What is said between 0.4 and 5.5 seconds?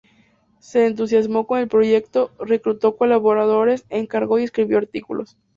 Se entusiasmó con el proyecto, reclutó colaboradores, encargó y escribió artículos.